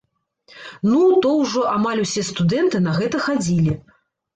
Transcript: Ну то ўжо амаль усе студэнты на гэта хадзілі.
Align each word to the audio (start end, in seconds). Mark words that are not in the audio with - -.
Ну 0.93 1.01
то 1.27 1.35
ўжо 1.43 1.61
амаль 1.75 2.03
усе 2.07 2.27
студэнты 2.33 2.87
на 2.91 2.99
гэта 3.01 3.17
хадзілі. 3.31 3.83